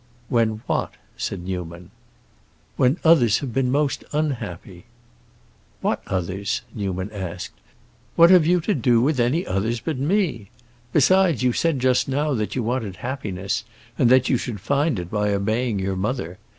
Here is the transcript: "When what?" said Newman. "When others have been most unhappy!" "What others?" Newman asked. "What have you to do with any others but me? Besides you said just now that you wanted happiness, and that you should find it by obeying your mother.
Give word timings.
"When 0.29 0.63
what?" 0.65 0.93
said 1.15 1.41
Newman. 1.43 1.91
"When 2.75 2.97
others 3.03 3.37
have 3.37 3.53
been 3.53 3.69
most 3.69 4.03
unhappy!" 4.11 4.85
"What 5.81 6.01
others?" 6.07 6.61
Newman 6.73 7.11
asked. 7.11 7.53
"What 8.15 8.31
have 8.31 8.43
you 8.47 8.61
to 8.61 8.73
do 8.73 8.99
with 8.99 9.19
any 9.19 9.45
others 9.45 9.79
but 9.79 9.99
me? 9.99 10.49
Besides 10.91 11.43
you 11.43 11.53
said 11.53 11.77
just 11.77 12.07
now 12.09 12.33
that 12.33 12.55
you 12.55 12.63
wanted 12.63 12.95
happiness, 12.95 13.63
and 13.95 14.09
that 14.09 14.27
you 14.27 14.37
should 14.37 14.59
find 14.59 14.97
it 14.97 15.11
by 15.11 15.33
obeying 15.35 15.77
your 15.77 15.95
mother. 15.95 16.39